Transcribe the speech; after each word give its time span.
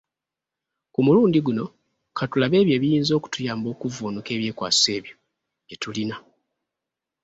Ku 0.93 0.99
mulundi 1.05 1.39
guno, 1.45 1.65
katulabe 2.17 2.55
ebyo 2.61 2.73
ebiyinza 2.77 3.11
okutuyamba 3.15 3.67
okuvvuunuka 3.73 4.29
ebyekwaso 4.35 4.87
ebyo 4.97 5.13
bye 5.65 5.75
tulina. 5.81 6.15